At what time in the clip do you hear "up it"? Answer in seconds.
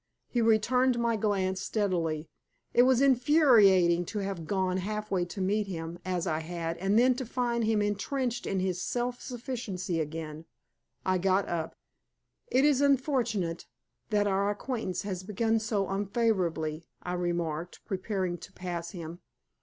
11.47-12.65